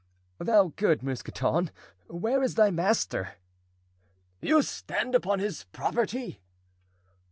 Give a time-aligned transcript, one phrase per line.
[0.39, 1.69] "Thou good Mousqueton!
[2.07, 3.33] where is thy master?"
[4.41, 6.41] "You stand upon his property!"